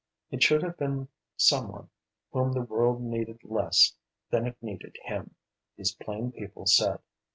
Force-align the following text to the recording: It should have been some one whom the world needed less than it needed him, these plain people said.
It 0.31 0.41
should 0.41 0.63
have 0.63 0.77
been 0.79 1.09
some 1.37 1.71
one 1.71 1.89
whom 2.31 2.53
the 2.53 2.63
world 2.63 3.03
needed 3.03 3.37
less 3.43 3.95
than 4.31 4.47
it 4.47 4.57
needed 4.59 4.95
him, 5.03 5.35
these 5.77 5.93
plain 5.93 6.31
people 6.31 6.65
said. 6.65 6.97